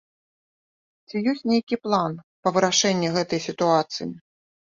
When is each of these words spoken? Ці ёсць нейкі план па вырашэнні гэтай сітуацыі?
Ці 1.09 1.15
ёсць 1.33 1.43
нейкі 1.51 1.75
план 1.83 2.13
па 2.47 2.55
вырашэнні 2.55 3.13
гэтай 3.17 3.39
сітуацыі? 3.47 4.09